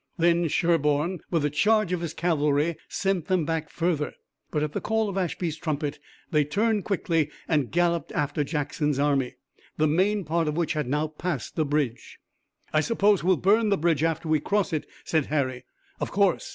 Then 0.17 0.47
Sherburne, 0.47 1.19
with 1.29 1.45
a 1.45 1.51
charge 1.51 1.91
of 1.93 2.01
his 2.01 2.15
cavalry, 2.15 2.75
sent 2.89 3.27
them 3.27 3.45
back 3.45 3.69
further. 3.69 4.15
But 4.49 4.63
at 4.63 4.71
the 4.73 4.81
call 4.81 5.07
of 5.09 5.15
Ashby's 5.15 5.57
trumpet 5.57 5.99
they 6.31 6.43
turned 6.43 6.85
quickly 6.85 7.29
and 7.47 7.69
galloped 7.69 8.11
after 8.13 8.43
Jackson's 8.43 8.97
army, 8.97 9.35
the 9.77 9.85
main 9.85 10.23
part 10.23 10.47
of 10.47 10.57
which 10.57 10.73
had 10.73 10.87
now 10.87 11.05
passed 11.05 11.55
the 11.55 11.65
bridge. 11.65 12.17
"I 12.73 12.81
suppose 12.81 13.23
we'll 13.23 13.37
burn 13.37 13.69
the 13.69 13.77
bridge 13.77 14.01
after 14.01 14.27
we 14.27 14.39
cross 14.39 14.73
it," 14.73 14.87
said 15.05 15.27
Harry. 15.27 15.65
"Of 15.99 16.09
course." 16.09 16.49